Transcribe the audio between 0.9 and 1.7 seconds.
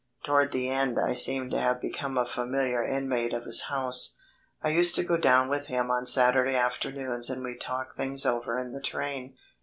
I seemed to